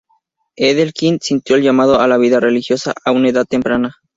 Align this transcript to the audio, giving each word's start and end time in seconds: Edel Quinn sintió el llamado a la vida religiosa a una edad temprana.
Edel 0.55 0.93
Quinn 0.93 1.19
sintió 1.21 1.55
el 1.57 1.61
llamado 1.61 1.99
a 1.99 2.07
la 2.07 2.17
vida 2.17 2.39
religiosa 2.39 2.95
a 3.05 3.11
una 3.11 3.29
edad 3.29 3.45
temprana. 3.45 3.93